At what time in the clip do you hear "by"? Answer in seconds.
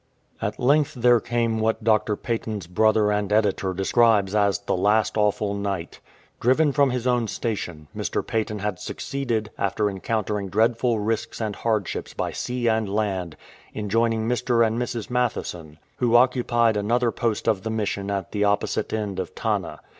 12.15-12.31